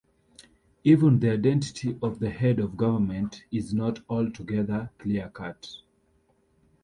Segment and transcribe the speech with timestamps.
[0.83, 5.75] Even the identity of the head of government is not altogether clear-cut.